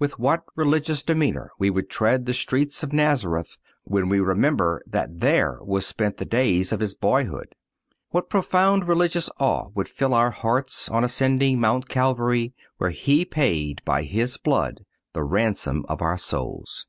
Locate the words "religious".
0.56-1.04, 8.88-9.30